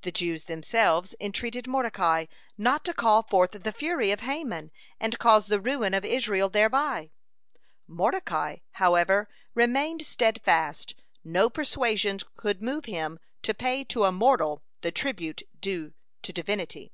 The 0.00 0.10
Jews 0.10 0.46
themselves 0.46 1.14
entreated 1.20 1.68
Mordecai 1.68 2.26
not 2.58 2.84
to 2.84 2.92
call 2.92 3.22
forth 3.22 3.52
the 3.52 3.70
fury 3.70 4.10
of 4.10 4.18
Haman, 4.18 4.72
and 4.98 5.16
cause 5.20 5.46
the 5.46 5.60
ruin 5.60 5.94
of 5.94 6.04
Israel 6.04 6.48
thereby. 6.48 7.12
Mordecai, 7.86 8.56
however, 8.82 9.28
remained 9.54 10.04
steadfast; 10.04 10.96
no 11.22 11.48
persuasions 11.48 12.24
could 12.36 12.60
move 12.60 12.86
him 12.86 13.20
to 13.42 13.54
pay 13.54 13.84
to 13.84 14.02
a 14.02 14.10
mortal 14.10 14.64
the 14.80 14.90
tribute 14.90 15.44
due 15.60 15.94
to 16.22 16.32
Divinity. 16.32 16.90